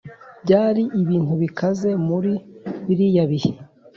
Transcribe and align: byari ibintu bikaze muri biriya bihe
byari 0.43 0.83
ibintu 1.01 1.33
bikaze 1.41 1.89
muri 2.07 2.31
biriya 2.85 3.23
bihe 3.31 3.51